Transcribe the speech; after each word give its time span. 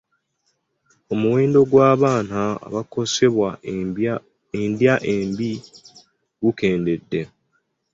Omuwendo 1.13 1.59
gw'abaana 1.69 2.37
abakosebwa 2.67 3.49
endya 4.61 4.95
embi 5.13 5.51
gukendedde. 6.43 7.21